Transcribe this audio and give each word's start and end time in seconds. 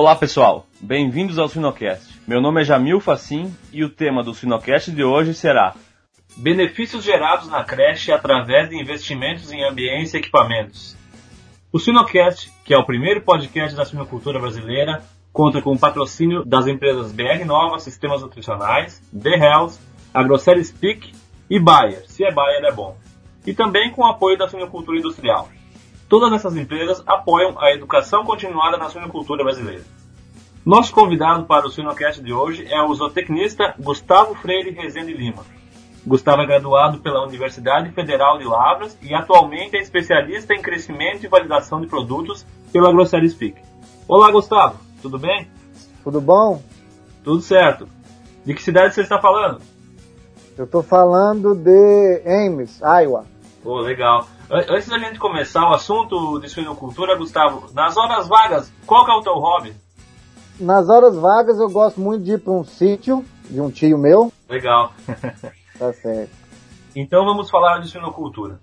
Olá 0.00 0.16
pessoal, 0.16 0.66
bem-vindos 0.80 1.38
ao 1.38 1.46
Sinocast. 1.46 2.22
Meu 2.26 2.40
nome 2.40 2.62
é 2.62 2.64
Jamil 2.64 3.00
Facim 3.00 3.54
e 3.70 3.84
o 3.84 3.90
tema 3.90 4.22
do 4.22 4.32
Sinocast 4.32 4.90
de 4.90 5.04
hoje 5.04 5.34
será 5.34 5.74
Benefícios 6.38 7.04
gerados 7.04 7.50
na 7.50 7.62
creche 7.64 8.10
através 8.10 8.70
de 8.70 8.80
investimentos 8.80 9.52
em 9.52 9.62
ambientes 9.62 10.14
e 10.14 10.16
equipamentos. 10.16 10.96
O 11.70 11.78
Sinocast, 11.78 12.50
que 12.64 12.72
é 12.72 12.78
o 12.78 12.86
primeiro 12.86 13.20
podcast 13.20 13.76
da 13.76 13.84
suinocultura 13.84 14.40
brasileira, 14.40 15.02
conta 15.34 15.60
com 15.60 15.74
o 15.74 15.78
patrocínio 15.78 16.46
das 16.46 16.66
empresas 16.66 17.12
BR 17.12 17.44
Nova 17.44 17.78
Sistemas 17.78 18.22
Nutricionais, 18.22 19.02
The 19.12 19.36
Health, 19.36 19.74
AgroCell 20.14 20.64
Speak 20.64 21.12
e 21.50 21.60
Bayer. 21.60 22.08
Se 22.08 22.24
é 22.24 22.32
Bayer 22.32 22.64
é 22.64 22.72
bom. 22.72 22.96
E 23.46 23.52
também 23.52 23.90
com 23.90 24.00
o 24.00 24.06
apoio 24.06 24.38
da 24.38 24.48
suinocultura 24.48 24.96
industrial. 24.96 25.50
Todas 26.08 26.32
essas 26.32 26.56
empresas 26.56 27.00
apoiam 27.06 27.56
a 27.56 27.72
educação 27.72 28.24
continuada 28.24 28.76
na 28.76 28.88
suinocultura 28.88 29.44
brasileira. 29.44 29.84
Nosso 30.70 30.94
convidado 30.94 31.46
para 31.46 31.66
o 31.66 31.68
Suinocast 31.68 32.22
de 32.22 32.32
hoje 32.32 32.64
é 32.72 32.80
o 32.80 32.94
zootecnista 32.94 33.74
Gustavo 33.76 34.36
Freire 34.36 34.70
Rezende 34.70 35.12
Lima. 35.12 35.42
Gustavo 36.06 36.42
é 36.42 36.46
graduado 36.46 37.00
pela 37.00 37.26
Universidade 37.26 37.90
Federal 37.90 38.38
de 38.38 38.44
Lavras 38.44 38.96
e 39.02 39.12
atualmente 39.12 39.76
é 39.76 39.80
especialista 39.80 40.54
em 40.54 40.62
crescimento 40.62 41.24
e 41.24 41.28
validação 41.28 41.80
de 41.80 41.88
produtos 41.88 42.46
pela 42.72 42.92
Grosseria 42.92 43.28
Speak. 43.28 43.60
Olá, 44.06 44.30
Gustavo, 44.30 44.78
tudo 45.02 45.18
bem? 45.18 45.50
Tudo 46.04 46.20
bom? 46.20 46.62
Tudo 47.24 47.40
certo. 47.40 47.88
De 48.46 48.54
que 48.54 48.62
cidade 48.62 48.94
você 48.94 49.00
está 49.00 49.20
falando? 49.20 49.60
Eu 50.56 50.66
estou 50.66 50.84
falando 50.84 51.52
de 51.52 52.22
Ames, 52.24 52.80
Iowa. 52.80 53.26
Pô, 53.60 53.80
legal. 53.80 54.24
Antes 54.48 54.88
da 54.88 54.98
gente 54.98 55.18
começar 55.18 55.68
o 55.68 55.74
assunto 55.74 56.38
de 56.38 56.48
suinocultura, 56.48 57.16
Gustavo, 57.16 57.72
nas 57.74 57.96
horas 57.96 58.28
vagas, 58.28 58.72
qual 58.86 59.04
que 59.04 59.10
é 59.10 59.14
o 59.14 59.20
teu 59.20 59.34
hobby? 59.34 59.74
Nas 60.60 60.90
horas 60.90 61.16
vagas 61.16 61.58
eu 61.58 61.70
gosto 61.70 61.98
muito 61.98 62.22
de 62.22 62.32
ir 62.32 62.38
para 62.38 62.52
um 62.52 62.62
sítio 62.62 63.24
de 63.48 63.60
um 63.60 63.70
tio 63.70 63.96
meu. 63.96 64.30
Legal. 64.46 64.92
tá 65.78 65.92
certo. 65.94 66.30
Então 66.94 67.24
vamos 67.24 67.48
falar 67.48 67.78
de 67.78 67.88
suinocultura. 67.88 68.60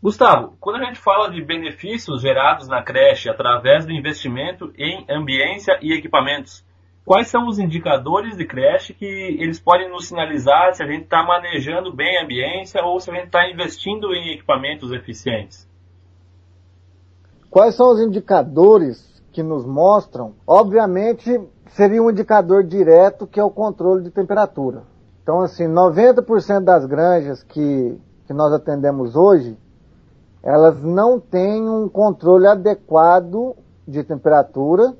Gustavo, 0.00 0.56
quando 0.60 0.76
a 0.76 0.84
gente 0.84 1.00
fala 1.00 1.28
de 1.28 1.44
benefícios 1.44 2.22
gerados 2.22 2.68
na 2.68 2.80
creche 2.82 3.28
através 3.28 3.84
do 3.84 3.92
investimento 3.92 4.72
em 4.78 5.04
ambiência 5.10 5.76
e 5.82 5.92
equipamentos, 5.92 6.64
quais 7.08 7.28
são 7.28 7.48
os 7.48 7.58
indicadores 7.58 8.36
de 8.36 8.44
creche 8.44 8.92
que 8.92 9.06
eles 9.06 9.58
podem 9.58 9.90
nos 9.90 10.08
sinalizar 10.08 10.74
se 10.74 10.82
a 10.82 10.86
gente 10.86 11.04
está 11.04 11.22
manejando 11.22 11.90
bem 11.90 12.18
a 12.18 12.22
ambiência 12.22 12.84
ou 12.84 13.00
se 13.00 13.10
a 13.10 13.14
gente 13.14 13.28
está 13.28 13.48
investindo 13.48 14.12
em 14.12 14.34
equipamentos 14.34 14.92
eficientes? 14.92 15.66
Quais 17.50 17.74
são 17.74 17.92
os 17.92 18.00
indicadores 18.02 19.22
que 19.32 19.42
nos 19.42 19.64
mostram? 19.64 20.34
Obviamente, 20.46 21.40
seria 21.68 22.02
um 22.02 22.10
indicador 22.10 22.62
direto 22.62 23.26
que 23.26 23.40
é 23.40 23.42
o 23.42 23.50
controle 23.50 24.04
de 24.04 24.10
temperatura. 24.10 24.82
Então, 25.22 25.40
assim, 25.40 25.64
90% 25.64 26.60
das 26.60 26.84
granjas 26.84 27.42
que, 27.42 27.98
que 28.26 28.34
nós 28.34 28.52
atendemos 28.52 29.16
hoje, 29.16 29.56
elas 30.42 30.82
não 30.82 31.18
têm 31.18 31.66
um 31.66 31.88
controle 31.88 32.46
adequado 32.46 33.56
de 33.86 34.04
temperatura 34.04 34.94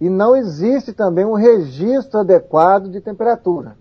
e 0.00 0.10
não 0.10 0.36
existe 0.36 0.92
também 0.92 1.24
um 1.24 1.34
registro 1.34 2.20
adequado 2.20 2.90
de 2.90 3.00
temperatura. 3.00 3.76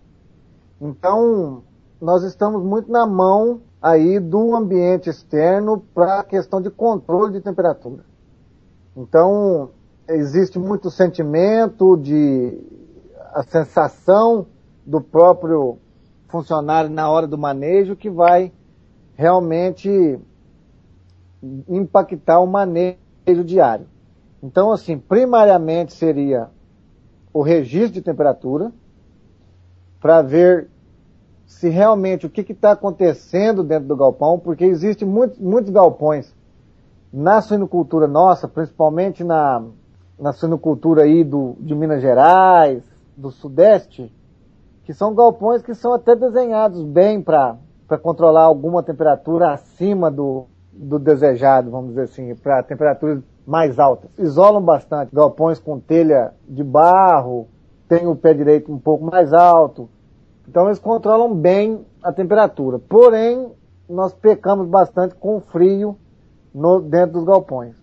Então, 0.80 1.63
nós 2.02 2.23
estamos 2.23 2.63
muito 2.63 2.91
na 2.91 3.05
mão 3.05 3.61
aí 3.81 4.19
do 4.19 4.55
ambiente 4.55 5.09
externo 5.09 5.83
para 5.94 6.19
a 6.19 6.23
questão 6.23 6.61
de 6.61 6.69
controle 6.69 7.34
de 7.34 7.41
temperatura. 7.41 8.03
Então, 8.95 9.69
existe 10.07 10.57
muito 10.57 10.90
sentimento 10.90 11.97
de 11.97 12.59
a 13.34 13.44
sensação 13.44 14.47
do 14.85 15.01
próprio 15.01 15.78
funcionário 16.29 16.90
na 16.90 17.09
hora 17.09 17.28
do 17.28 17.38
manejo 17.38 17.95
que 17.95 18.09
vai 18.09 18.51
realmente 19.16 20.19
impactar 21.67 22.40
o 22.40 22.47
manejo 22.47 22.97
diário. 23.44 23.88
Então, 24.45 24.72
assim, 24.72 25.00
primariamente 25.00 25.91
seria 25.91 26.50
o 27.33 27.41
registro 27.41 27.94
de 27.94 28.01
temperatura, 28.03 28.72
para 30.00 30.22
ver 30.22 30.69
se 31.47 31.67
realmente 31.67 32.28
o 32.28 32.29
que 32.29 32.51
está 32.51 32.73
acontecendo 32.73 33.63
dentro 33.63 33.88
do 33.88 33.95
galpão, 33.95 34.38
porque 34.38 34.63
existem 34.63 35.07
muitos, 35.07 35.39
muitos 35.39 35.72
galpões 35.72 36.31
na 37.11 37.41
suinocultura 37.41 38.07
nossa, 38.07 38.47
principalmente 38.47 39.23
na, 39.23 39.63
na 40.19 40.31
suinocultura 40.31 41.03
aí 41.03 41.23
do, 41.23 41.55
de 41.59 41.73
Minas 41.73 42.03
Gerais, 42.03 42.84
do 43.17 43.31
Sudeste, 43.31 44.13
que 44.84 44.94
são 44.94 45.16
galpões 45.16 45.63
que 45.63 45.73
são 45.73 45.91
até 45.91 46.16
desenhados 46.16 46.84
bem 46.84 47.19
para 47.19 47.57
controlar 48.00 48.44
alguma 48.44 48.84
temperatura 48.84 49.53
acima 49.53 50.11
do, 50.11 50.45
do 50.72 51.00
desejado, 51.00 51.72
vamos 51.72 51.89
dizer 51.89 52.03
assim, 52.03 52.35
para 52.35 52.61
temperaturas 52.61 53.23
mais 53.45 53.78
altas. 53.79 54.09
Isolam 54.17 54.61
bastante 54.61 55.13
galpões 55.13 55.59
com 55.59 55.79
telha 55.79 56.33
de 56.47 56.63
barro, 56.63 57.47
tem 57.88 58.07
o 58.07 58.16
pé 58.16 58.33
direito 58.33 58.72
um 58.72 58.79
pouco 58.79 59.06
mais 59.06 59.31
alto. 59.33 59.89
Então 60.47 60.66
eles 60.66 60.79
controlam 60.79 61.33
bem 61.33 61.85
a 62.03 62.11
temperatura. 62.11 62.79
Porém, 62.79 63.51
nós 63.89 64.13
pecamos 64.13 64.67
bastante 64.67 65.16
com 65.16 65.39
frio 65.39 65.97
no, 66.53 66.81
dentro 66.81 67.13
dos 67.13 67.23
galpões. 67.23 67.75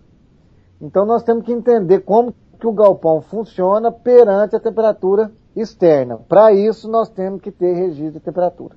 Então 0.80 1.04
nós 1.04 1.22
temos 1.22 1.44
que 1.44 1.52
entender 1.52 2.00
como 2.00 2.34
que 2.58 2.66
o 2.66 2.72
galpão 2.72 3.20
funciona 3.20 3.90
perante 3.90 4.56
a 4.56 4.60
temperatura 4.60 5.30
externa. 5.54 6.16
Para 6.28 6.52
isso 6.52 6.90
nós 6.90 7.08
temos 7.08 7.40
que 7.40 7.50
ter 7.50 7.72
registro 7.74 8.18
de 8.18 8.20
temperatura. 8.20 8.76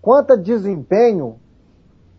Quanto 0.00 0.32
a 0.32 0.36
desempenho, 0.36 1.36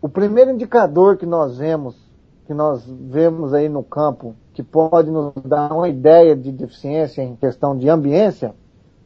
o 0.00 0.08
primeiro 0.08 0.50
indicador 0.50 1.16
que 1.16 1.26
nós 1.26 1.58
vemos 1.58 2.07
que 2.48 2.54
nós 2.54 2.82
vemos 2.88 3.52
aí 3.52 3.68
no 3.68 3.84
campo 3.84 4.34
que 4.54 4.62
pode 4.62 5.10
nos 5.10 5.34
dar 5.44 5.70
uma 5.70 5.86
ideia 5.86 6.34
de 6.34 6.50
deficiência 6.50 7.20
em 7.20 7.36
questão 7.36 7.76
de 7.76 7.90
ambiência 7.90 8.54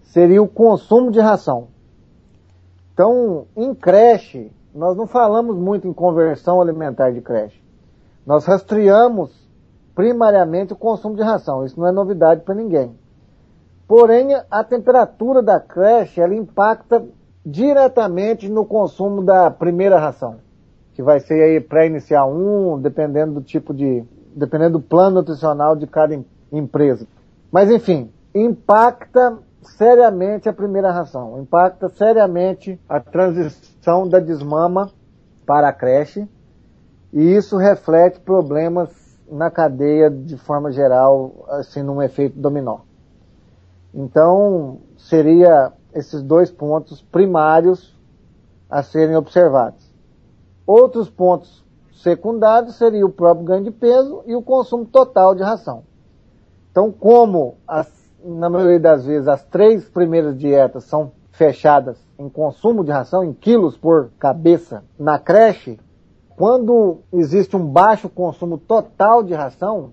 seria 0.05 0.41
o 0.41 0.47
consumo 0.47 1.11
de 1.11 1.19
ração. 1.19 1.67
Então, 2.95 3.47
em 3.57 3.75
creche, 3.75 4.53
nós 4.73 4.97
não 4.97 5.09
falamos 5.09 5.57
muito 5.57 5.89
em 5.89 5.93
conversão 5.93 6.61
alimentar 6.61 7.11
de 7.11 7.21
creche. 7.21 7.61
Nós 8.25 8.45
rastreamos 8.45 9.33
primariamente 9.93 10.73
o 10.73 10.77
consumo 10.77 11.17
de 11.17 11.23
ração. 11.23 11.67
Isso 11.67 11.81
não 11.81 11.89
é 11.89 11.91
novidade 11.91 12.43
para 12.43 12.55
ninguém. 12.55 12.97
Porém, 13.89 14.29
a 14.49 14.63
temperatura 14.63 15.43
da 15.43 15.59
creche 15.59 16.21
ela 16.21 16.37
impacta 16.37 17.05
diretamente 17.45 18.49
no 18.49 18.65
consumo 18.65 19.21
da 19.21 19.51
primeira 19.51 19.99
ração 19.99 20.37
que 20.95 21.03
vai 21.03 21.21
ser 21.21 21.43
aí 21.43 21.61
pré-inicial 21.61 22.33
1, 22.33 22.81
dependendo 22.81 23.35
do 23.35 23.43
tipo 23.43 23.73
de, 23.73 24.05
dependendo 24.35 24.79
do 24.79 24.85
plano 24.85 25.17
nutricional 25.17 25.75
de 25.75 25.87
cada 25.87 26.19
empresa. 26.53 27.07
Mas 27.51 27.71
enfim, 27.71 28.11
impacta 28.35 29.39
seriamente 29.63 30.49
a 30.49 30.53
primeira 30.53 30.91
ração, 30.91 31.41
impacta 31.41 31.89
seriamente 31.89 32.81
a 32.89 33.01
transição 33.01 34.09
da 34.09 34.19
desmama 34.19 34.91
para 35.47 35.69
a 35.69 35.73
creche, 35.73 36.29
e 37.13 37.37
isso 37.37 37.57
reflete 37.57 38.21
problemas 38.21 38.91
na 39.31 39.51
cadeia 39.51 40.11
de 40.11 40.37
forma 40.37 40.71
geral, 40.73 41.47
assim, 41.49 41.83
num 41.83 42.03
efeito 42.03 42.39
dominó. 42.39 42.81
Então, 43.95 44.79
seria 44.97 45.73
esses 45.95 46.23
dois 46.23 46.51
pontos 46.51 47.03
primários 47.03 47.99
a 48.69 48.83
serem 48.83 49.17
observados. 49.17 49.92
Outros 50.67 51.11
pontos 51.11 51.65
secundários 51.95 52.77
seriam 52.77 53.09
o 53.09 53.13
próprio 53.13 53.45
ganho 53.45 53.65
de 53.65 53.71
peso 53.71 54.23
e 54.27 54.35
o 54.35 54.43
consumo 54.43 54.85
total 54.85 55.35
de 55.35 55.43
ração. 55.43 55.85
Então, 56.71 56.91
como 56.91 57.57
as, 57.67 57.91
na 58.25 58.49
maioria 58.49 58.81
das 58.81 59.05
vezes 59.05 59.29
as 59.29 59.45
três 59.45 59.89
primeiras 59.89 60.37
dietas 60.37 60.85
são 60.85 61.13
fechadas 61.31 61.99
em 62.19 62.29
consumo 62.29 62.85
de 62.85 62.91
ração, 62.91 63.25
em 63.25 63.33
quilos 63.33 63.77
por 63.77 64.11
cabeça, 64.19 64.85
na 64.99 65.19
creche, 65.19 65.79
quando 66.37 66.99
existe 67.13 67.57
um 67.57 67.65
baixo 67.65 68.09
consumo 68.09 68.59
total 68.59 69.23
de 69.23 69.35
ração, 69.35 69.91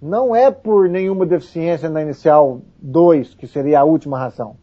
não 0.00 0.34
é 0.34 0.50
por 0.50 0.88
nenhuma 0.88 1.26
deficiência 1.26 1.90
na 1.90 2.02
inicial 2.02 2.62
2, 2.80 3.34
que 3.34 3.46
seria 3.46 3.80
a 3.80 3.84
última 3.84 4.18
ração. 4.18 4.56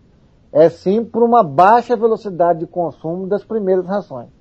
É 0.52 0.70
sim 0.70 1.06
por 1.06 1.22
uma 1.22 1.44
baixa 1.44 1.96
velocidade 1.96 2.60
de 2.60 2.68
consumo 2.68 3.28
das 3.28 3.44
primeiras 3.44 3.86
rações. 3.86 4.37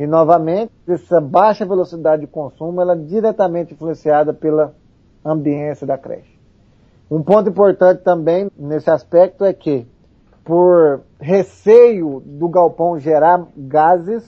E 0.00 0.06
novamente, 0.06 0.72
essa 0.88 1.20
baixa 1.20 1.66
velocidade 1.66 2.22
de 2.22 2.26
consumo 2.26 2.80
ela 2.80 2.94
é 2.94 2.96
diretamente 2.96 3.74
influenciada 3.74 4.32
pela 4.32 4.74
ambiência 5.22 5.86
da 5.86 5.98
creche. 5.98 6.40
Um 7.10 7.22
ponto 7.22 7.50
importante 7.50 8.02
também 8.02 8.50
nesse 8.56 8.90
aspecto 8.90 9.44
é 9.44 9.52
que, 9.52 9.86
por 10.42 11.02
receio 11.20 12.22
do 12.24 12.48
galpão 12.48 12.98
gerar 12.98 13.46
gases, 13.54 14.26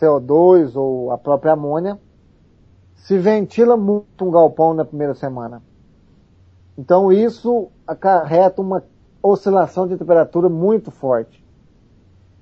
CO2 0.00 0.76
ou 0.76 1.10
a 1.10 1.18
própria 1.18 1.54
amônia, 1.54 1.98
se 2.94 3.18
ventila 3.18 3.76
muito 3.76 4.24
um 4.24 4.30
galpão 4.30 4.72
na 4.72 4.84
primeira 4.84 5.14
semana. 5.14 5.64
Então 6.78 7.10
isso 7.10 7.72
acarreta 7.84 8.62
uma 8.62 8.84
oscilação 9.20 9.88
de 9.88 9.96
temperatura 9.96 10.48
muito 10.48 10.92
forte. 10.92 11.44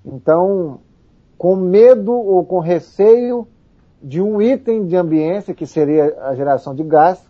Então, 0.04 0.80
com 1.42 1.56
medo 1.56 2.12
ou 2.12 2.44
com 2.44 2.60
receio 2.60 3.48
de 4.00 4.22
um 4.22 4.40
item 4.40 4.86
de 4.86 4.94
ambiência, 4.94 5.52
que 5.52 5.66
seria 5.66 6.16
a 6.20 6.36
geração 6.36 6.72
de 6.72 6.84
gás, 6.84 7.20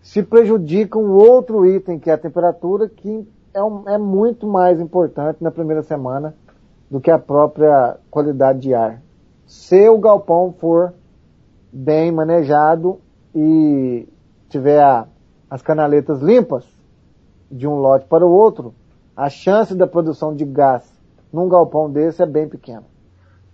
se 0.00 0.22
prejudica 0.22 0.96
um 0.96 1.10
outro 1.10 1.66
item, 1.66 1.98
que 1.98 2.08
é 2.08 2.12
a 2.12 2.18
temperatura, 2.18 2.88
que 2.88 3.28
é, 3.52 3.60
um, 3.60 3.88
é 3.88 3.98
muito 3.98 4.46
mais 4.46 4.80
importante 4.80 5.42
na 5.42 5.50
primeira 5.50 5.82
semana 5.82 6.36
do 6.88 7.00
que 7.00 7.10
a 7.10 7.18
própria 7.18 7.96
qualidade 8.12 8.60
de 8.60 8.74
ar. 8.74 9.02
Se 9.44 9.88
o 9.88 9.98
galpão 9.98 10.54
for 10.56 10.94
bem 11.72 12.12
manejado 12.12 13.00
e 13.34 14.06
tiver 14.50 14.80
a, 14.80 15.08
as 15.50 15.62
canaletas 15.62 16.20
limpas 16.20 16.64
de 17.50 17.66
um 17.66 17.74
lote 17.74 18.06
para 18.06 18.24
o 18.24 18.30
outro, 18.30 18.72
a 19.16 19.28
chance 19.28 19.74
da 19.74 19.88
produção 19.88 20.32
de 20.32 20.44
gás 20.44 20.84
num 21.32 21.48
galpão 21.48 21.90
desse 21.90 22.22
é 22.22 22.26
bem 22.26 22.48
pequena. 22.48 22.91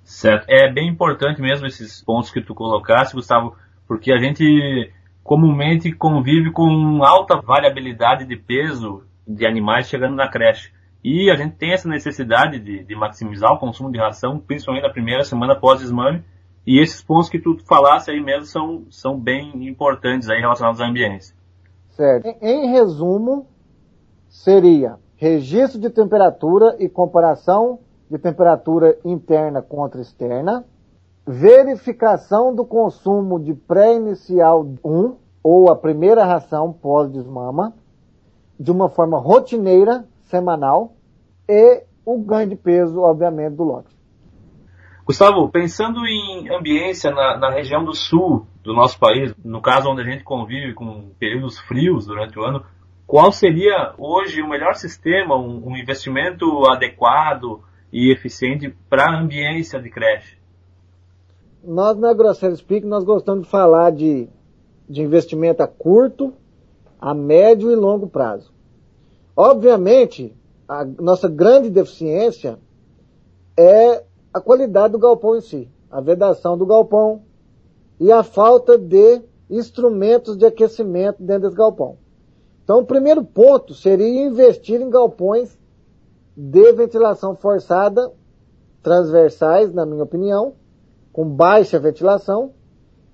Certo. 0.08 0.46
É 0.48 0.72
bem 0.72 0.88
importante 0.88 1.38
mesmo 1.38 1.66
esses 1.66 2.02
pontos 2.02 2.30
que 2.30 2.40
tu 2.40 2.54
colocaste, 2.54 3.14
Gustavo, 3.14 3.54
porque 3.86 4.10
a 4.10 4.16
gente 4.16 4.90
comumente 5.22 5.92
convive 5.92 6.50
com 6.50 7.04
alta 7.04 7.38
variabilidade 7.38 8.24
de 8.24 8.34
peso 8.34 9.04
de 9.26 9.46
animais 9.46 9.86
chegando 9.86 10.16
na 10.16 10.26
creche. 10.26 10.72
E 11.04 11.30
a 11.30 11.36
gente 11.36 11.56
tem 11.56 11.72
essa 11.72 11.86
necessidade 11.86 12.58
de, 12.58 12.82
de 12.82 12.96
maximizar 12.96 13.52
o 13.52 13.58
consumo 13.58 13.92
de 13.92 13.98
ração, 13.98 14.38
principalmente 14.38 14.84
na 14.84 14.90
primeira 14.90 15.24
semana 15.24 15.54
pós-desmame. 15.54 16.24
E 16.66 16.80
esses 16.80 17.02
pontos 17.02 17.28
que 17.28 17.38
tu 17.38 17.58
falasse 17.66 18.10
aí 18.10 18.18
mesmo 18.18 18.46
são, 18.46 18.86
são 18.88 19.20
bem 19.20 19.68
importantes 19.68 20.30
aí 20.30 20.40
relacionados 20.40 20.80
à 20.80 20.86
ambiência. 20.86 21.36
Certo. 21.90 22.26
Em, 22.40 22.64
em 22.64 22.70
resumo, 22.70 23.46
seria 24.26 24.96
registro 25.16 25.78
de 25.78 25.90
temperatura 25.90 26.76
e 26.78 26.88
comparação 26.88 27.80
de 28.10 28.18
temperatura 28.18 28.98
interna 29.04 29.60
contra 29.60 30.00
externa, 30.00 30.64
verificação 31.26 32.54
do 32.54 32.64
consumo 32.64 33.38
de 33.38 33.52
pré-inicial 33.52 34.66
1 34.84 35.16
ou 35.42 35.70
a 35.70 35.76
primeira 35.76 36.24
ração 36.24 36.72
pós-desmama, 36.72 37.74
de 38.58 38.70
uma 38.70 38.88
forma 38.88 39.18
rotineira, 39.18 40.06
semanal, 40.22 40.94
e 41.48 41.84
o 42.04 42.18
ganho 42.18 42.48
de 42.48 42.56
peso, 42.56 43.00
obviamente, 43.00 43.54
do 43.54 43.64
lote. 43.64 43.96
Gustavo, 45.04 45.48
pensando 45.48 46.06
em 46.06 46.54
ambiência 46.54 47.10
na, 47.10 47.38
na, 47.38 47.50
região 47.50 47.82
do 47.84 47.94
sul 47.94 48.46
do 48.62 48.74
nosso 48.74 48.98
país, 48.98 49.34
no 49.42 49.62
caso 49.62 49.88
onde 49.88 50.02
a 50.02 50.04
gente 50.04 50.22
convive 50.22 50.74
com 50.74 51.10
períodos 51.18 51.58
frios 51.60 52.06
durante 52.06 52.38
o 52.38 52.44
ano, 52.44 52.62
qual 53.06 53.32
seria 53.32 53.94
hoje 53.96 54.42
o 54.42 54.48
melhor 54.48 54.74
sistema, 54.74 55.34
um, 55.34 55.68
um 55.68 55.76
investimento 55.76 56.70
adequado 56.70 57.62
e 57.92 58.12
eficiente 58.12 58.74
para 58.88 59.04
a 59.06 59.20
ambiência 59.20 59.80
de 59.80 59.90
creche? 59.90 60.38
Nós 61.62 61.96
na 61.98 62.12
Grosseiro 62.12 62.56
Speak 62.56 62.86
nós 62.86 63.04
gostamos 63.04 63.44
de 63.44 63.50
falar 63.50 63.90
de, 63.90 64.28
de 64.88 65.02
investimento 65.02 65.62
a 65.62 65.66
curto, 65.66 66.32
a 67.00 67.14
médio 67.14 67.70
e 67.70 67.74
longo 67.74 68.06
prazo. 68.06 68.52
Obviamente, 69.36 70.34
a 70.68 70.84
nossa 70.84 71.28
grande 71.28 71.70
deficiência 71.70 72.58
é 73.56 74.04
a 74.32 74.40
qualidade 74.40 74.92
do 74.92 74.98
galpão 74.98 75.36
em 75.36 75.40
si, 75.40 75.68
a 75.90 76.00
vedação 76.00 76.56
do 76.56 76.66
galpão 76.66 77.22
e 77.98 78.12
a 78.12 78.22
falta 78.22 78.78
de 78.78 79.22
instrumentos 79.50 80.36
de 80.36 80.44
aquecimento 80.44 81.22
dentro 81.22 81.42
desse 81.42 81.56
galpão. 81.56 81.96
Então, 82.62 82.80
o 82.80 82.86
primeiro 82.86 83.24
ponto 83.24 83.74
seria 83.74 84.26
investir 84.26 84.80
em 84.80 84.90
galpões 84.90 85.57
de 86.40 86.72
ventilação 86.72 87.34
forçada, 87.34 88.12
transversais, 88.80 89.74
na 89.74 89.84
minha 89.84 90.04
opinião, 90.04 90.52
com 91.12 91.28
baixa 91.28 91.80
ventilação, 91.80 92.52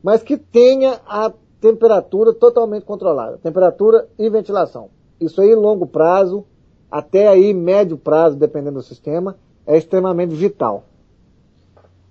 mas 0.02 0.22
que 0.22 0.36
tenha 0.36 1.00
a 1.06 1.32
temperatura 1.58 2.34
totalmente 2.34 2.84
controlada, 2.84 3.38
temperatura 3.38 4.06
e 4.18 4.28
ventilação. 4.28 4.90
Isso 5.18 5.40
aí, 5.40 5.54
longo 5.54 5.86
prazo, 5.86 6.44
até 6.90 7.26
aí 7.26 7.54
médio 7.54 7.96
prazo, 7.96 8.36
dependendo 8.36 8.80
do 8.80 8.82
sistema, 8.82 9.38
é 9.66 9.78
extremamente 9.78 10.34
vital. 10.34 10.84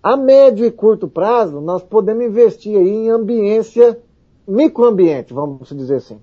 A 0.02 0.18
médio 0.18 0.66
e 0.66 0.72
curto 0.72 1.08
prazo, 1.08 1.62
nós 1.62 1.84
podemos 1.84 2.26
investir 2.26 2.76
aí 2.76 2.90
em 2.90 3.12
ambiência, 3.12 4.00
microambiente, 4.48 5.32
vamos 5.32 5.70
dizer 5.70 5.98
assim, 5.98 6.20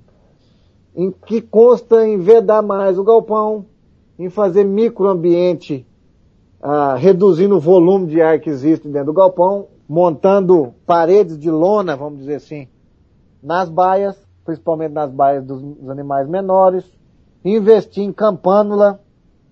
em 0.97 1.13
que 1.13 1.41
consta 1.41 2.05
em 2.05 2.19
vedar 2.19 2.61
mais 2.61 2.99
o 2.99 3.05
galpão, 3.05 3.67
em 4.21 4.29
fazer 4.29 4.65
microambiente, 4.65 5.87
ah, 6.63 6.95
reduzindo 6.95 7.57
o 7.57 7.61
volume 7.61 8.07
de 8.07 8.21
ar 8.21 8.39
que 8.39 8.51
existe 8.51 8.87
dentro 8.87 9.07
do 9.07 9.15
galpão, 9.15 9.69
montando 9.89 10.75
paredes 10.85 11.39
de 11.39 11.51
lona, 11.51 11.97
vamos 11.97 12.19
dizer 12.19 12.35
assim, 12.35 12.69
nas 13.43 13.71
baias, 13.71 14.15
principalmente 14.45 14.93
nas 14.93 15.11
baias 15.11 15.43
dos, 15.43 15.63
dos 15.63 15.89
animais 15.89 16.29
menores, 16.29 16.85
investir 17.43 18.05
em 18.05 18.13
campânula, 18.13 19.01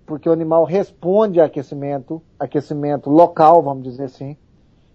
porque 0.05 0.29
o 0.29 0.33
animal 0.33 0.65
responde 0.65 1.41
a 1.41 1.47
aquecimento, 1.47 2.21
aquecimento 2.39 3.09
local, 3.09 3.63
vamos 3.63 3.85
dizer 3.85 4.05
assim, 4.05 4.37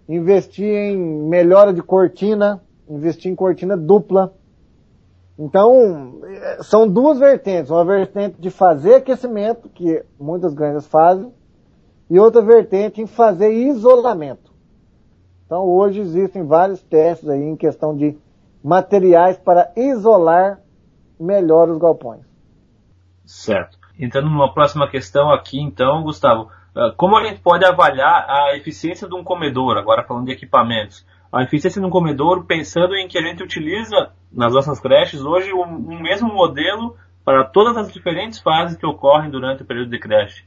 investir 0.08 0.68
em 0.68 0.96
melhora 0.96 1.72
de 1.72 1.82
cortina, 1.82 2.62
investir 2.88 3.32
em 3.32 3.34
cortina 3.34 3.76
dupla. 3.76 4.32
Então, 5.38 6.20
são 6.62 6.88
duas 6.88 7.18
vertentes, 7.18 7.70
uma 7.70 7.84
vertente 7.84 8.40
de 8.40 8.50
fazer 8.50 8.96
aquecimento, 8.96 9.68
que 9.68 10.04
muitas 10.18 10.54
granjas 10.54 10.86
fazem, 10.86 11.32
e 12.08 12.18
outra 12.18 12.40
vertente 12.40 13.00
em 13.00 13.06
fazer 13.06 13.52
isolamento. 13.52 14.52
Então, 15.44 15.64
hoje 15.64 16.00
existem 16.00 16.46
vários 16.46 16.82
testes 16.82 17.28
aí 17.28 17.42
em 17.42 17.56
questão 17.56 17.96
de 17.96 18.16
materiais 18.62 19.36
para 19.36 19.72
isolar 19.76 20.60
melhor 21.18 21.68
os 21.68 21.78
galpões. 21.78 22.22
Certo. 23.24 23.78
Entrando 23.98 24.28
numa 24.28 24.52
próxima 24.52 24.88
questão 24.88 25.32
aqui, 25.32 25.60
então, 25.60 26.02
Gustavo, 26.02 26.48
ah, 26.74 26.92
como 26.96 27.16
a 27.16 27.24
gente 27.24 27.40
pode 27.40 27.64
avaliar 27.64 28.26
a 28.28 28.56
eficiência 28.56 29.08
de 29.08 29.14
um 29.14 29.22
comedor, 29.22 29.76
agora 29.76 30.04
falando 30.04 30.26
de 30.26 30.32
equipamentos? 30.32 31.06
A 31.34 31.42
eficiência 31.42 31.80
de 31.80 31.86
um 31.86 31.90
comedor 31.90 32.44
pensando 32.44 32.94
em 32.94 33.08
que 33.08 33.18
a 33.18 33.20
gente 33.20 33.42
utiliza 33.42 34.12
nas 34.30 34.52
nossas 34.52 34.78
creches 34.78 35.20
hoje 35.20 35.52
o 35.52 35.62
um 35.62 36.00
mesmo 36.00 36.32
modelo 36.32 36.94
para 37.24 37.42
todas 37.42 37.76
as 37.76 37.92
diferentes 37.92 38.38
fases 38.38 38.76
que 38.76 38.86
ocorrem 38.86 39.32
durante 39.32 39.64
o 39.64 39.66
período 39.66 39.90
de 39.90 39.98
creche. 39.98 40.46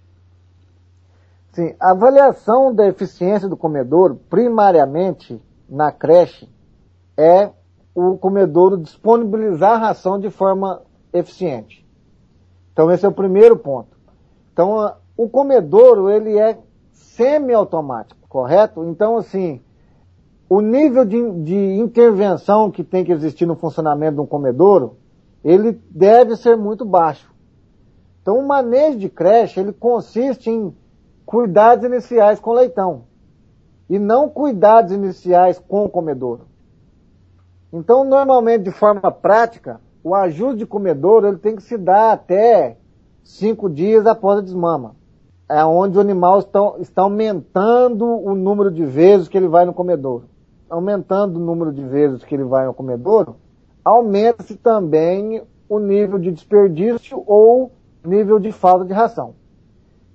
Sim, 1.51 1.75
a 1.77 1.91
avaliação 1.91 2.73
da 2.73 2.87
eficiência 2.87 3.49
do 3.49 3.57
comedor, 3.57 4.15
primariamente 4.29 5.41
na 5.67 5.91
creche, 5.91 6.47
é 7.17 7.49
o 7.93 8.17
comedouro 8.17 8.77
disponibilizar 8.77 9.73
a 9.73 9.87
ração 9.87 10.17
de 10.17 10.29
forma 10.29 10.83
eficiente. 11.11 11.85
Então 12.71 12.89
esse 12.89 13.05
é 13.05 13.09
o 13.09 13.13
primeiro 13.13 13.57
ponto. 13.57 13.97
Então 14.53 14.95
o 15.17 15.27
comedouro 15.27 16.09
ele 16.09 16.39
é 16.39 16.57
semi-automático, 16.93 18.25
correto? 18.29 18.85
Então 18.85 19.17
assim, 19.17 19.61
o 20.49 20.61
nível 20.61 21.03
de, 21.03 21.31
de 21.43 21.55
intervenção 21.55 22.71
que 22.71 22.83
tem 22.83 23.03
que 23.03 23.11
existir 23.11 23.45
no 23.45 23.55
funcionamento 23.55 24.15
de 24.15 24.21
um 24.21 24.25
comedouro, 24.25 24.97
ele 25.43 25.79
deve 25.89 26.35
ser 26.35 26.55
muito 26.55 26.85
baixo. 26.85 27.33
Então 28.21 28.39
o 28.39 28.47
manejo 28.47 28.97
de 28.97 29.09
creche 29.09 29.59
ele 29.59 29.73
consiste 29.73 30.49
em 30.49 30.75
cuidados 31.25 31.85
iniciais 31.85 32.39
com 32.39 32.53
leitão 32.53 33.03
e 33.89 33.99
não 33.99 34.29
cuidados 34.29 34.91
iniciais 34.91 35.59
com 35.59 35.85
o 35.85 35.89
comedouro. 35.89 36.45
Então, 37.71 38.03
normalmente, 38.03 38.63
de 38.63 38.71
forma 38.71 39.11
prática, 39.11 39.81
o 40.03 40.15
ajuste 40.15 40.59
de 40.59 40.65
comedouro 40.65 41.27
ele 41.27 41.37
tem 41.37 41.55
que 41.55 41.63
se 41.63 41.77
dar 41.77 42.13
até 42.13 42.77
cinco 43.23 43.69
dias 43.69 44.05
após 44.05 44.39
a 44.39 44.41
desmama. 44.41 44.95
É 45.49 45.63
onde 45.63 45.97
o 45.97 46.01
animal 46.01 46.39
está, 46.39 46.59
está 46.79 47.01
aumentando 47.03 48.05
o 48.05 48.35
número 48.35 48.71
de 48.71 48.85
vezes 48.85 49.27
que 49.27 49.37
ele 49.37 49.47
vai 49.47 49.65
no 49.65 49.73
comedouro. 49.73 50.29
Aumentando 50.69 51.37
o 51.37 51.43
número 51.43 51.71
de 51.71 51.83
vezes 51.83 52.23
que 52.23 52.35
ele 52.35 52.43
vai 52.43 52.65
no 52.65 52.73
comedouro, 52.73 53.37
aumenta-se 53.83 54.55
também 54.55 55.41
o 55.69 55.79
nível 55.79 56.19
de 56.19 56.31
desperdício 56.31 57.23
ou 57.25 57.71
nível 58.03 58.39
de 58.39 58.51
falta 58.51 58.85
de 58.85 58.93
ração. 58.93 59.35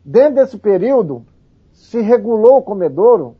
Dentro 0.04 0.36
desse 0.36 0.58
período, 0.58 1.24
se 1.72 2.00
regulou 2.00 2.58
o 2.58 2.62
comedouro, 2.62 3.36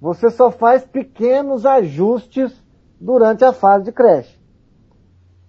você 0.00 0.30
só 0.30 0.50
faz 0.50 0.84
pequenos 0.84 1.64
ajustes 1.64 2.62
durante 3.00 3.44
a 3.44 3.52
fase 3.52 3.86
de 3.86 3.92
creche. 3.92 4.38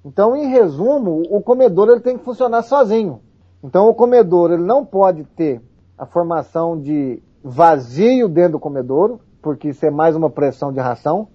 Então, 0.04 0.36
em 0.36 0.48
resumo, 0.48 1.24
o 1.30 1.42
comedor 1.42 1.90
ele 1.90 2.00
tem 2.00 2.18
que 2.18 2.24
funcionar 2.24 2.62
sozinho. 2.64 3.22
Então 3.66 3.90
o 3.90 3.96
comedor 3.96 4.52
ele 4.52 4.62
não 4.62 4.86
pode 4.86 5.24
ter 5.24 5.60
a 5.98 6.06
formação 6.06 6.80
de 6.80 7.24
vazio 7.44 8.30
dentro 8.30 8.54
do 8.54 8.60
comedouro, 8.60 9.20
porque 9.46 9.70
isso 9.70 9.86
é 9.86 9.92
mais 9.92 10.16
uma 10.16 10.28
pressão 10.28 10.74
de 10.74 10.80
ração, 10.80 11.28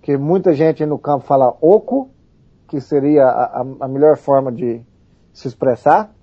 que 0.00 0.16
muita 0.16 0.54
gente 0.54 0.86
no 0.86 1.00
campo 1.00 1.26
fala 1.26 1.56
oco, 1.60 2.10
que 2.68 2.80
seria 2.80 3.26
a, 3.26 3.66
a 3.80 3.88
melhor 3.88 4.16
forma 4.16 4.52
de 4.52 4.80
se 5.32 5.48
expressar. 5.48 6.14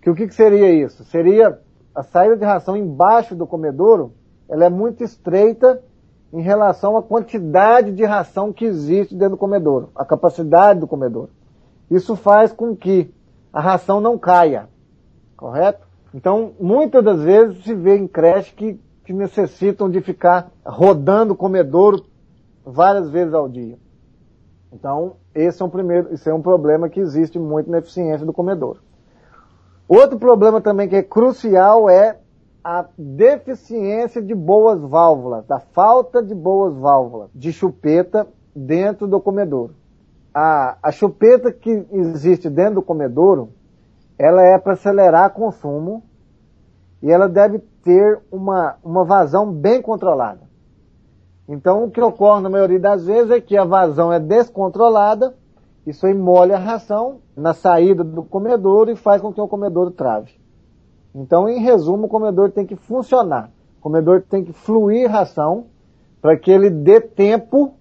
Que 0.00 0.08
o 0.08 0.14
que, 0.14 0.26
que 0.26 0.34
seria 0.34 0.72
isso? 0.72 1.04
Seria 1.04 1.60
a 1.94 2.02
saída 2.02 2.34
de 2.34 2.46
ração 2.46 2.78
embaixo 2.78 3.34
do 3.34 3.46
comedouro, 3.46 4.14
ela 4.48 4.64
é 4.64 4.70
muito 4.70 5.04
estreita 5.04 5.82
em 6.32 6.40
relação 6.40 6.96
à 6.96 7.02
quantidade 7.02 7.92
de 7.92 8.04
ração 8.06 8.50
que 8.50 8.64
existe 8.64 9.14
dentro 9.14 9.32
do 9.32 9.38
comedouro, 9.38 9.90
a 9.94 10.02
capacidade 10.02 10.80
do 10.80 10.86
comedouro. 10.86 11.28
Isso 11.90 12.16
faz 12.16 12.54
com 12.54 12.74
que 12.74 13.12
a 13.52 13.60
ração 13.60 14.00
não 14.00 14.16
caia, 14.16 14.66
correto? 15.36 15.86
Então, 16.14 16.52
muitas 16.58 17.04
das 17.04 17.20
vezes 17.20 17.62
se 17.64 17.74
vê 17.74 17.98
em 17.98 18.08
creche 18.08 18.54
que, 18.54 18.80
que 19.06 19.12
necessitam 19.12 19.88
de 19.88 20.00
ficar 20.00 20.50
rodando 20.64 21.32
o 21.32 21.36
comedouro 21.36 22.04
várias 22.64 23.08
vezes 23.08 23.32
ao 23.32 23.48
dia. 23.48 23.78
Então, 24.72 25.14
esse 25.32 25.62
é 25.62 25.64
um 25.64 25.70
primeiro, 25.70 26.12
esse 26.12 26.28
é 26.28 26.34
um 26.34 26.42
problema 26.42 26.88
que 26.88 26.98
existe 26.98 27.38
muito 27.38 27.70
na 27.70 27.78
eficiência 27.78 28.26
do 28.26 28.32
comedouro. 28.32 28.80
Outro 29.88 30.18
problema 30.18 30.60
também 30.60 30.88
que 30.88 30.96
é 30.96 31.04
crucial 31.04 31.88
é 31.88 32.18
a 32.64 32.84
deficiência 32.98 34.20
de 34.20 34.34
boas 34.34 34.80
válvulas, 34.80 35.46
da 35.46 35.60
falta 35.60 36.20
de 36.20 36.34
boas 36.34 36.74
válvulas 36.74 37.30
de 37.32 37.52
chupeta 37.52 38.26
dentro 38.54 39.06
do 39.06 39.20
comedouro. 39.20 39.72
A, 40.34 40.76
a 40.82 40.90
chupeta 40.90 41.52
que 41.52 41.86
existe 41.92 42.50
dentro 42.50 42.74
do 42.74 42.82
comedouro, 42.82 43.50
ela 44.18 44.42
é 44.42 44.58
para 44.58 44.72
acelerar 44.72 45.30
consumo 45.30 46.02
e 47.00 47.08
ela 47.08 47.28
deve 47.28 47.62
ter 47.86 48.20
uma, 48.32 48.74
uma 48.82 49.04
vazão 49.04 49.52
bem 49.52 49.80
controlada. 49.80 50.40
Então, 51.48 51.84
o 51.84 51.90
que 51.90 52.02
ocorre 52.02 52.42
na 52.42 52.50
maioria 52.50 52.80
das 52.80 53.06
vezes 53.06 53.30
é 53.30 53.40
que 53.40 53.56
a 53.56 53.64
vazão 53.64 54.12
é 54.12 54.18
descontrolada, 54.18 55.36
isso 55.86 56.04
aí 56.04 56.12
molha 56.12 56.56
a 56.56 56.58
ração 56.58 57.20
na 57.36 57.54
saída 57.54 58.02
do 58.02 58.24
comedouro 58.24 58.90
e 58.90 58.96
faz 58.96 59.22
com 59.22 59.32
que 59.32 59.40
o 59.40 59.46
comedouro 59.46 59.92
trave. 59.92 60.32
Então, 61.14 61.48
em 61.48 61.60
resumo, 61.60 62.06
o 62.06 62.08
comedor 62.08 62.50
tem 62.50 62.66
que 62.66 62.74
funcionar. 62.74 63.52
O 63.78 63.82
comedor 63.82 64.20
tem 64.20 64.42
que 64.42 64.52
fluir 64.52 65.08
ração 65.08 65.66
para 66.20 66.36
que 66.36 66.50
ele 66.50 66.68
dê 66.68 67.00
tempo 67.00 67.74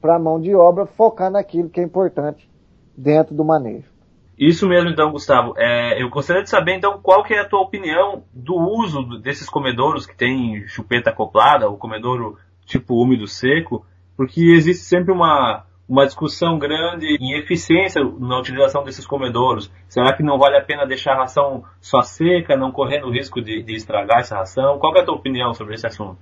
para 0.00 0.16
a 0.16 0.18
mão 0.18 0.40
de 0.40 0.54
obra 0.54 0.86
focar 0.86 1.30
naquilo 1.30 1.68
que 1.68 1.80
é 1.80 1.84
importante 1.84 2.50
dentro 2.96 3.34
do 3.34 3.44
manejo. 3.44 3.93
Isso 4.38 4.68
mesmo, 4.68 4.90
então, 4.90 5.12
Gustavo. 5.12 5.54
É, 5.56 6.02
eu 6.02 6.08
gostaria 6.10 6.42
de 6.42 6.50
saber, 6.50 6.74
então, 6.74 6.98
qual 7.00 7.22
que 7.22 7.34
é 7.34 7.40
a 7.40 7.48
tua 7.48 7.60
opinião 7.60 8.24
do 8.32 8.54
uso 8.56 9.02
desses 9.20 9.48
comedouros 9.48 10.06
que 10.06 10.16
tem 10.16 10.66
chupeta 10.66 11.10
acoplada, 11.10 11.68
o 11.68 11.76
comedouro 11.76 12.36
tipo 12.66 13.00
úmido 13.00 13.26
seco, 13.26 13.86
porque 14.16 14.40
existe 14.40 14.84
sempre 14.84 15.12
uma, 15.12 15.64
uma 15.88 16.04
discussão 16.04 16.58
grande 16.58 17.06
em 17.20 17.38
eficiência 17.38 18.02
na 18.18 18.38
utilização 18.38 18.82
desses 18.82 19.06
comedouros. 19.06 19.70
Será 19.88 20.12
que 20.16 20.22
não 20.22 20.38
vale 20.38 20.56
a 20.56 20.64
pena 20.64 20.86
deixar 20.86 21.12
a 21.12 21.18
ração 21.18 21.64
só 21.80 22.00
seca, 22.02 22.56
não 22.56 22.72
correndo 22.72 23.06
o 23.06 23.12
risco 23.12 23.40
de, 23.40 23.62
de 23.62 23.74
estragar 23.74 24.20
essa 24.20 24.36
ração? 24.36 24.78
Qual 24.78 24.96
é 24.96 25.00
a 25.00 25.04
tua 25.04 25.14
opinião 25.14 25.54
sobre 25.54 25.74
esse 25.74 25.86
assunto? 25.86 26.18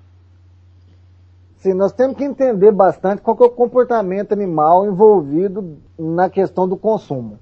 Sim, 1.57 1.75
nós 1.75 1.92
temos 1.92 2.16
que 2.16 2.25
entender 2.25 2.73
bastante 2.73 3.23
qual 3.23 3.37
é 3.40 3.45
o 3.45 3.50
comportamento 3.50 4.33
animal 4.33 4.85
envolvido 4.85 5.78
na 5.97 6.28
questão 6.28 6.69
do 6.69 6.76
consumo. 6.76 7.38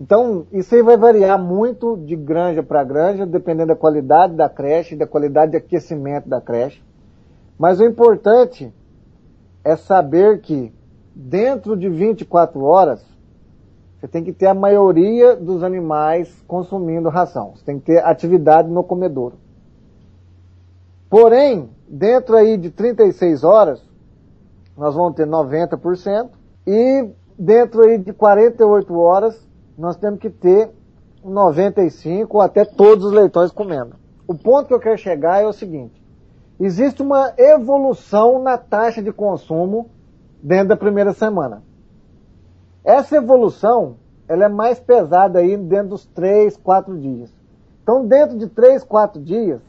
Então, 0.00 0.46
isso 0.52 0.74
aí 0.74 0.82
vai 0.82 0.96
variar 0.96 1.38
muito 1.38 1.96
de 1.96 2.16
granja 2.16 2.62
para 2.62 2.82
granja, 2.82 3.24
dependendo 3.24 3.68
da 3.68 3.76
qualidade 3.76 4.34
da 4.34 4.48
creche, 4.48 4.96
da 4.96 5.06
qualidade 5.06 5.52
de 5.52 5.56
aquecimento 5.56 6.28
da 6.28 6.40
creche. 6.40 6.82
Mas 7.58 7.78
o 7.78 7.84
importante 7.84 8.72
é 9.62 9.76
saber 9.76 10.40
que 10.40 10.72
dentro 11.14 11.76
de 11.76 11.88
24 11.88 12.62
horas 12.62 13.04
você 14.04 14.08
tem 14.08 14.22
que 14.22 14.32
ter 14.32 14.46
a 14.46 14.54
maioria 14.54 15.34
dos 15.34 15.62
animais 15.62 16.42
consumindo 16.46 17.08
ração. 17.08 17.52
Você 17.54 17.64
tem 17.64 17.78
que 17.78 17.86
ter 17.86 18.04
atividade 18.04 18.68
no 18.68 18.84
comedouro. 18.84 19.36
Porém, 21.08 21.70
dentro 21.88 22.36
aí 22.36 22.58
de 22.58 22.70
36 22.70 23.44
horas, 23.44 23.82
nós 24.76 24.94
vamos 24.94 25.14
ter 25.14 25.26
90% 25.26 26.28
e 26.66 27.08
dentro 27.38 27.82
aí 27.82 27.96
de 27.96 28.12
48 28.12 28.94
horas, 28.94 29.43
nós 29.76 29.96
temos 29.96 30.20
que 30.20 30.30
ter 30.30 30.70
95 31.24 32.36
ou 32.36 32.42
até 32.42 32.64
todos 32.64 33.06
os 33.06 33.12
leitões 33.12 33.50
comendo. 33.50 33.96
O 34.26 34.34
ponto 34.34 34.68
que 34.68 34.74
eu 34.74 34.80
quero 34.80 34.98
chegar 34.98 35.42
é 35.42 35.46
o 35.46 35.52
seguinte: 35.52 36.02
existe 36.60 37.02
uma 37.02 37.32
evolução 37.36 38.42
na 38.42 38.56
taxa 38.56 39.02
de 39.02 39.12
consumo 39.12 39.90
dentro 40.42 40.68
da 40.68 40.76
primeira 40.76 41.12
semana. 41.12 41.62
Essa 42.84 43.16
evolução, 43.16 43.96
ela 44.28 44.44
é 44.44 44.48
mais 44.48 44.78
pesada 44.78 45.38
aí 45.38 45.56
dentro 45.56 45.90
dos 45.90 46.06
3, 46.06 46.56
4 46.56 46.98
dias. 46.98 47.34
Então, 47.82 48.06
dentro 48.06 48.36
de 48.36 48.46
3, 48.48 48.84
4 48.84 49.22
dias, 49.22 49.60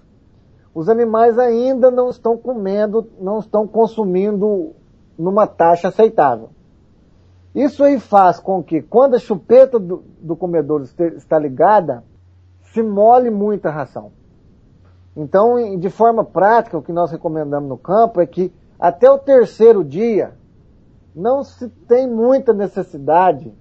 os 0.74 0.90
animais 0.90 1.40
ainda 1.40 1.90
não 1.90 2.10
estão 2.10 2.38
comendo, 2.38 3.08
não 3.20 3.40
estão 3.40 3.66
consumindo 3.66 4.74
numa 5.18 5.48
taxa 5.48 5.88
aceitável. 5.88 6.50
Isso 7.56 7.86
aí 7.86 7.98
faz 7.98 8.38
com 8.38 8.62
que, 8.62 8.82
quando 8.82 9.16
a 9.16 9.20
chupeta 9.20 9.80
do, 9.80 10.04
do 10.20 10.36
comedor 10.36 10.82
está 10.82 11.40
ligada, 11.40 12.04
se 12.74 12.84
mole 12.84 13.30
muita 13.30 13.72
ração. 13.72 14.12
Então, 15.16 15.80
de 15.80 15.90
forma 15.90 16.26
prática, 16.26 16.78
o 16.78 16.82
que 16.82 16.92
nós 16.92 17.10
recomendamos 17.10 17.70
no 17.70 17.78
campo 17.78 18.20
é 18.20 18.26
que 18.26 18.54
até 18.78 19.10
o 19.10 19.18
terceiro 19.18 19.86
dia 19.86 20.34
não 21.16 21.42
se 21.44 21.70
tem 21.70 22.06
muita 22.06 22.54
necessidade 22.54 23.54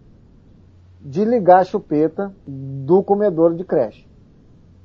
de 1.00 1.24
ligar 1.24 1.60
a 1.60 1.64
chupeta 1.64 2.34
do 2.44 3.00
comedor 3.00 3.54
de 3.54 3.62
creche. 3.62 4.08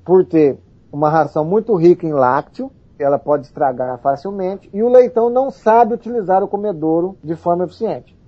Por 0.06 0.24
ter 0.24 0.60
uma 0.92 1.10
ração 1.10 1.44
muito 1.44 1.76
rica 1.76 2.06
em 2.06 2.14
lácteo, 2.14 2.72
ela 3.00 3.18
pode 3.18 3.48
estragar 3.48 3.98
facilmente, 4.00 4.70
e 4.72 4.84
o 4.84 4.90
leitão 4.90 5.32
não 5.32 5.50
sabe 5.50 5.96
utilizar 5.96 6.44
o 6.44 6.48
comedouro 6.48 7.18
de 7.24 7.36
forma 7.36 7.64
eficiente. 7.64 8.19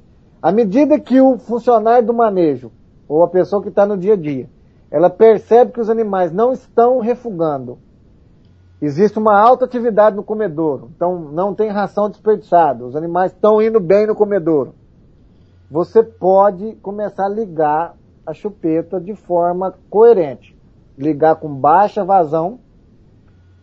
À 0.42 0.52
medida 0.52 1.00
que 1.00 1.22
o 1.22 1.38
funcionário 1.38 2.08
do 2.08 2.14
manejo, 2.14 2.72
ou 3.08 3.24
a 3.24 3.28
pessoa 3.28 3.62
que 3.62 3.70
está 3.70 3.86
no 3.86 3.98
dia 3.98 4.14
a 4.14 4.18
dia, 4.18 4.50
ela 4.90 5.10
percebe 5.10 5.72
que 5.72 5.80
os 5.80 5.90
animais 5.90 6.32
não 6.32 6.52
estão 6.52 7.00
refugando 7.00 7.78
Existe 8.82 9.20
uma 9.20 9.40
alta 9.40 9.66
atividade 9.66 10.16
no 10.16 10.24
comedouro, 10.24 10.90
então 10.96 11.20
não 11.20 11.54
tem 11.54 11.70
ração 11.70 12.10
desperdiçada, 12.10 12.84
os 12.84 12.96
animais 12.96 13.32
estão 13.32 13.62
indo 13.62 13.80
bem 13.80 14.08
no 14.08 14.16
comedouro. 14.16 14.74
Você 15.70 16.02
pode 16.02 16.74
começar 16.78 17.26
a 17.26 17.30
ligar 17.30 17.96
a 18.26 18.34
chupeta 18.34 19.00
de 19.00 19.14
forma 19.14 19.76
coerente. 19.88 20.58
Ligar 20.98 21.36
com 21.36 21.48
baixa 21.54 22.04
vazão 22.04 22.60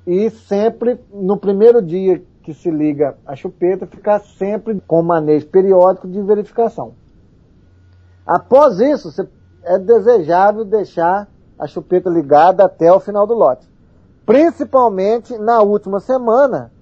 e 0.07 0.31
sempre 0.31 1.01
no 1.13 1.37
primeiro 1.37 1.83
dia 1.83 2.23
que 2.49 2.55
se 2.55 2.71
liga 2.71 3.15
a 3.27 3.37
chupeta, 3.37 3.87
ficar 3.87 4.21
sempre 4.21 4.81
com 4.87 5.03
manejo 5.03 5.47
periódico 5.49 6.09
de 6.09 6.23
verificação. 6.23 6.95
Após 8.27 8.81
isso, 8.81 9.11
é 9.63 9.79
desejável 9.79 10.65
deixar 10.65 11.29
a 11.59 11.67
chupeta 11.67 12.09
ligada 12.09 12.65
até 12.65 12.91
o 12.91 13.01
final 13.01 13.27
do 13.27 13.35
lote. 13.35 13.69
Principalmente 14.25 15.37
na 15.37 15.61
última 15.61 16.01
semana, 16.01 16.73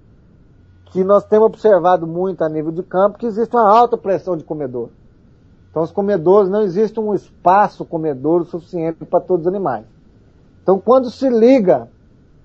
que 0.85 1.03
nós 1.03 1.25
temos 1.25 1.47
observado 1.47 2.07
muito 2.07 2.45
a 2.45 2.47
nível 2.47 2.71
de 2.71 2.81
campo 2.81 3.17
que 3.17 3.25
existe 3.25 3.53
uma 3.53 3.67
alta 3.67 3.97
pressão 3.97 4.37
de 4.37 4.45
comedor. 4.45 4.87
Então 5.69 5.83
os 5.83 5.91
comedores, 5.91 6.49
não 6.49 6.61
existe 6.61 6.97
um 6.97 7.13
espaço 7.13 7.83
comedor 7.83 8.45
suficiente 8.45 9.03
para 9.03 9.19
todos 9.19 9.45
os 9.45 9.53
animais. 9.53 9.83
Então 10.63 10.79
quando 10.79 11.11
se 11.11 11.27
liga 11.27 11.89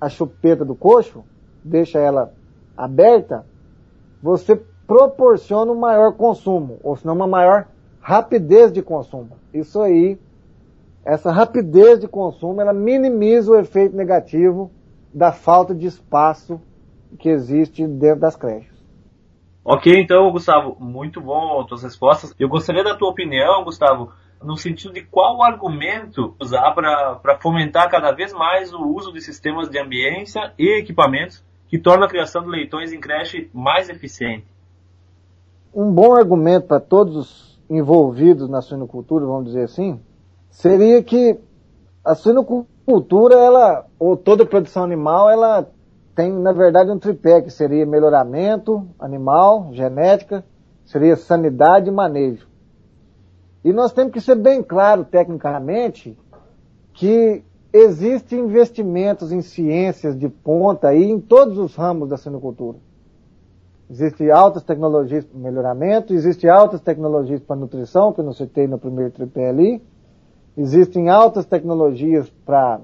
a 0.01 0.09
chupeta 0.09 0.65
do 0.65 0.75
coxo, 0.75 1.23
deixa 1.63 2.01
ela 2.01 2.33
aberta, 2.77 3.47
você 4.23 4.57
proporciona 4.87 5.73
um 5.73 5.79
maior 5.79 6.13
consumo, 6.13 6.79
ou 6.83 6.97
senão 6.97 7.15
uma 7.15 7.27
maior 7.27 7.67
rapidez 8.01 8.73
de 8.73 8.83
consumo. 8.83 9.37
Isso 9.53 9.81
aí, 9.81 10.19
essa 11.05 11.31
rapidez 11.33 12.01
de 12.01 12.09
consumo, 12.09 12.61
ela 12.61 12.73
minimiza 12.73 13.53
o 13.53 13.59
efeito 13.59 13.97
negativo 13.97 14.71
da 15.13 15.33
falta 15.33 15.75
de 15.75 15.87
espaço 15.87 16.61
que 17.19 17.29
existe 17.29 17.87
dentro 17.87 18.21
das 18.21 18.37
creches. 18.37 18.73
Ok, 19.65 19.93
então, 19.97 20.31
Gustavo, 20.33 20.77
muito 20.81 21.21
bom 21.21 21.61
as 21.61 21.67
tuas 21.67 21.83
respostas. 21.85 22.35
Eu 22.39 22.49
gostaria 22.49 22.83
da 22.83 22.97
tua 22.97 23.11
opinião, 23.11 23.63
Gustavo, 23.63 24.13
no 24.43 24.57
sentido 24.57 24.93
de 24.93 25.03
qual 25.03 25.43
argumento 25.43 26.35
usar 26.41 26.73
para 26.73 27.39
fomentar 27.41 27.89
cada 27.89 28.11
vez 28.11 28.33
mais 28.33 28.73
o 28.73 28.83
uso 28.89 29.13
de 29.13 29.21
sistemas 29.21 29.71
de 29.71 29.79
ambiência 29.79 30.53
e 30.59 30.79
equipamentos 30.81 31.45
que 31.73 31.79
tornam 31.79 32.05
a 32.05 32.09
criação 32.11 32.43
de 32.43 32.51
leitões 32.51 32.93
em 32.93 33.01
creche 33.01 33.49
mais 33.51 33.89
eficiente. 33.89 34.45
Um 35.75 35.91
bom 35.91 36.15
argumento 36.15 36.67
para 36.67 36.79
todos 36.79 37.17
os 37.17 37.61
envolvidos 37.71 38.47
na 38.47 38.61
suinocultura, 38.61 39.25
vamos 39.25 39.47
dizer 39.47 39.63
assim, 39.63 39.99
seria 40.51 41.03
que 41.03 41.41
A 42.05 42.15
suinocultura, 42.15 43.37
ela, 43.37 43.87
ou 43.99 44.17
toda 44.17 44.45
produção 44.45 44.83
animal, 44.83 45.31
ela 45.31 45.67
tem, 46.15 46.33
na 46.33 46.53
verdade, 46.53 46.91
um 46.91 46.99
tripé, 46.99 47.41
que 47.41 47.51
seria 47.51 47.87
melhoramento 47.87 48.87
animal, 48.99 49.71
genética, 49.73 50.45
seria 50.85 51.17
sanidade 51.17 51.89
e 51.89 51.93
manejo. 51.93 52.47
E 53.65 53.73
nós 53.73 53.93
temos 53.93 54.13
que 54.13 54.21
ser 54.21 54.35
bem 54.35 54.63
claro, 54.63 55.05
tecnicamente, 55.05 56.19
que 56.93 57.45
existem 57.73 58.41
investimentos 58.41 59.33
em 59.33 59.41
ciências 59.41 60.19
de 60.19 60.29
ponta 60.29 60.89
aí 60.89 61.05
em 61.05 61.19
todos 61.19 61.57
os 61.59 61.75
ramos 61.75 62.09
da 62.09 62.17
suinocultura. 62.17 62.79
Existem 63.91 64.31
altas 64.31 64.63
tecnologias 64.63 65.25
para 65.25 65.39
melhoramento, 65.39 66.15
existem 66.15 66.49
altas 66.49 66.81
tecnologias 66.81 67.41
para 67.41 67.57
nutrição, 67.57 68.13
que 68.13 68.21
eu 68.21 68.25
não 68.25 68.33
citei 68.33 68.67
no 68.67 68.79
primeiro 68.79 69.11
tripé 69.11 69.49
ali, 69.49 69.83
existem 70.57 71.09
altas 71.09 71.47
tecnologias 71.47 72.29
para 72.45 72.81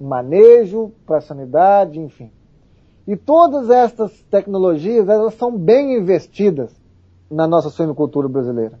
manejo, 0.00 0.92
para 1.06 1.20
sanidade, 1.20 1.98
enfim. 2.00 2.30
E 3.06 3.16
todas 3.16 3.70
estas 3.70 4.12
tecnologias, 4.30 5.08
elas 5.08 5.34
são 5.34 5.56
bem 5.56 5.96
investidas 5.96 6.74
na 7.30 7.46
nossa 7.46 7.70
suinocultura 7.70 8.28
brasileira. 8.28 8.78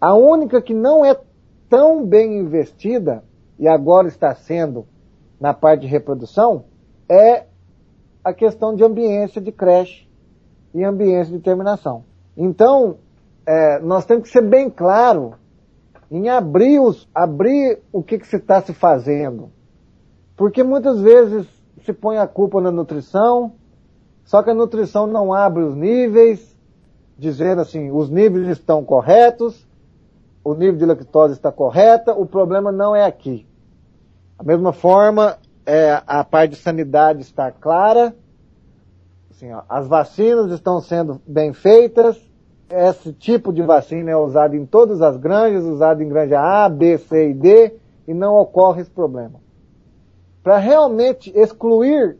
A 0.00 0.14
única 0.14 0.62
que 0.62 0.74
não 0.74 1.04
é 1.04 1.18
tão 1.68 2.04
bem 2.04 2.38
investida, 2.38 3.24
e 3.58 3.66
agora 3.66 4.08
está 4.08 4.34
sendo 4.34 4.86
na 5.40 5.52
parte 5.52 5.82
de 5.82 5.86
reprodução, 5.86 6.64
é 7.08 7.46
a 8.22 8.32
questão 8.32 8.74
de 8.74 8.84
ambiência 8.84 9.40
de 9.40 9.50
creche 9.50 10.08
e 10.74 10.84
ambiência 10.84 11.32
de 11.32 11.42
terminação. 11.42 12.04
Então, 12.36 12.98
é, 13.46 13.78
nós 13.80 14.04
temos 14.04 14.24
que 14.24 14.30
ser 14.30 14.42
bem 14.42 14.68
claro 14.68 15.34
em 16.10 16.28
abrir, 16.28 16.78
os, 16.78 17.08
abrir 17.14 17.80
o 17.92 18.02
que, 18.02 18.18
que 18.18 18.26
se 18.26 18.36
está 18.36 18.60
se 18.60 18.72
fazendo. 18.72 19.50
Porque 20.36 20.62
muitas 20.62 21.00
vezes 21.00 21.46
se 21.84 21.92
põe 21.92 22.18
a 22.18 22.26
culpa 22.26 22.60
na 22.60 22.70
nutrição, 22.70 23.52
só 24.24 24.42
que 24.42 24.50
a 24.50 24.54
nutrição 24.54 25.06
não 25.06 25.32
abre 25.32 25.62
os 25.62 25.74
níveis, 25.74 26.54
dizendo 27.16 27.62
assim, 27.62 27.90
os 27.90 28.10
níveis 28.10 28.46
estão 28.48 28.84
corretos, 28.84 29.66
o 30.44 30.54
nível 30.54 30.76
de 30.76 30.86
lactose 30.86 31.32
está 31.32 31.50
correta, 31.50 32.12
o 32.12 32.26
problema 32.26 32.70
não 32.70 32.94
é 32.94 33.04
aqui. 33.04 33.47
Da 34.38 34.44
mesma 34.44 34.72
forma, 34.72 35.36
é, 35.66 36.00
a 36.06 36.22
parte 36.22 36.52
de 36.52 36.56
sanidade 36.56 37.22
está 37.22 37.50
clara, 37.50 38.14
assim, 39.30 39.52
ó, 39.52 39.62
as 39.68 39.88
vacinas 39.88 40.52
estão 40.52 40.80
sendo 40.80 41.20
bem 41.26 41.52
feitas, 41.52 42.16
esse 42.70 43.12
tipo 43.12 43.52
de 43.52 43.62
vacina 43.62 44.12
é 44.12 44.16
usado 44.16 44.54
em 44.54 44.64
todas 44.64 45.02
as 45.02 45.16
granjas, 45.16 45.64
usado 45.64 46.02
em 46.02 46.08
granja 46.08 46.40
A, 46.40 46.68
B, 46.68 46.98
C 46.98 47.30
e 47.30 47.34
D, 47.34 47.74
e 48.06 48.14
não 48.14 48.36
ocorre 48.36 48.82
esse 48.82 48.90
problema. 48.90 49.40
Para 50.42 50.58
realmente 50.58 51.32
excluir 51.36 52.16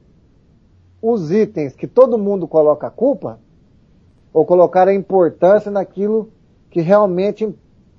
os 1.01 1.31
itens 1.31 1.77
que 1.77 1.87
todo 1.87 2.19
mundo 2.19 2.49
coloca 2.49 2.89
a 2.89 2.91
culpa, 2.91 3.39
ou 4.33 4.45
colocar 4.45 4.89
a 4.89 4.95
importância 4.95 5.71
naquilo 5.71 6.31
que 6.69 6.81
realmente 6.81 7.49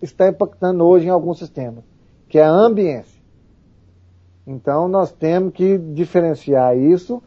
está 0.02 0.28
impactando 0.28 0.84
hoje 0.84 1.08
em 1.08 1.10
alguns 1.10 1.40
sistemas, 1.40 1.86
que 2.28 2.38
é 2.38 2.44
a 2.44 2.52
ambiência. 2.52 3.19
Então 4.50 4.88
nós 4.88 5.12
temos 5.12 5.54
que 5.54 5.78
diferenciar 5.78 6.76
isso 6.76 7.22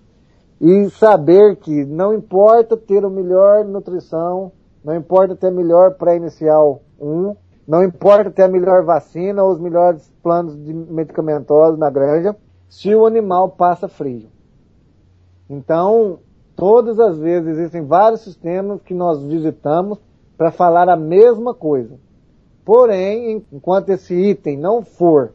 e 0.61 0.91
saber 0.91 1.55
que 1.55 1.85
não 1.85 2.13
importa 2.13 2.77
ter 2.77 3.05
a 3.05 3.09
melhor 3.09 3.65
nutrição, 3.65 4.51
não 4.85 4.93
importa 4.97 5.37
ter 5.37 5.53
melhor 5.53 5.95
pré-inicial 5.95 6.83
1, 7.01 7.37
não 7.69 7.85
importa 7.85 8.29
ter 8.29 8.43
a 8.43 8.49
melhor 8.49 8.85
vacina 8.85 9.41
ou 9.41 9.53
os 9.53 9.61
melhores 9.61 10.13
planos 10.21 10.57
medicamentosos 10.57 11.79
na 11.79 11.89
granja, 11.89 12.35
se 12.69 12.93
o 12.93 13.07
animal 13.07 13.51
passa 13.51 13.87
frio. 13.87 14.29
Então, 15.49 16.19
todas 16.57 16.99
as 16.99 17.19
vezes 17.19 17.51
existem 17.51 17.87
vários 17.87 18.23
sistemas 18.23 18.83
que 18.83 18.95
nós 18.95 19.23
visitamos 19.23 20.01
para 20.37 20.51
falar 20.51 20.89
a 20.89 20.97
mesma 20.97 21.55
coisa. 21.55 22.01
Porém, 22.65 23.45
enquanto 23.53 23.91
esse 23.91 24.13
item 24.13 24.59
não 24.59 24.83
for 24.83 25.35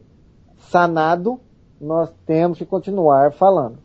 sanado, 0.58 1.40
nós 1.80 2.10
temos 2.26 2.58
que 2.58 2.66
continuar 2.66 3.32
falando. 3.32 3.78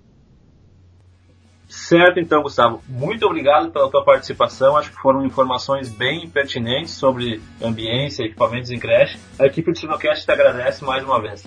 Certo, 1.67 2.19
então, 2.19 2.43
Gustavo. 2.43 2.81
Muito 2.87 3.25
obrigado 3.25 3.71
pela 3.71 3.89
tua 3.89 4.05
participação. 4.05 4.77
Acho 4.77 4.91
que 4.91 5.01
foram 5.01 5.25
informações 5.25 5.89
bem 5.89 6.29
pertinentes 6.29 6.91
sobre 6.93 7.41
ambiência, 7.61 8.23
equipamentos 8.23 8.69
em 8.69 8.77
creche. 8.77 9.17
A 9.39 9.47
equipe 9.47 9.71
do 9.71 9.77
Sinocast 9.77 10.23
te 10.23 10.31
agradece 10.31 10.83
mais 10.83 11.03
uma 11.03 11.19
vez. 11.19 11.43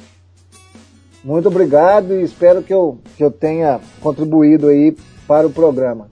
Muito 1.23 1.49
obrigado 1.49 2.13
e 2.15 2.23
espero 2.23 2.63
que 2.63 2.75
eu, 2.75 2.99
que 3.17 3.23
eu 3.23 3.31
tenha 3.31 3.81
contribuído 4.01 4.69
aí 4.69 4.97
para 5.29 5.47
o 5.47 5.51
programa. 5.51 6.09